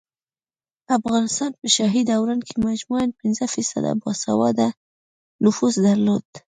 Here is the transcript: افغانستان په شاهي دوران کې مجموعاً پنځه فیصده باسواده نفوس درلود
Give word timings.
افغانستان 0.97 1.51
په 1.59 1.67
شاهي 1.75 2.01
دوران 2.11 2.39
کې 2.47 2.55
مجموعاً 2.67 3.05
پنځه 3.19 3.45
فیصده 3.53 3.91
باسواده 4.01 4.67
نفوس 5.43 5.73
درلود 5.87 6.27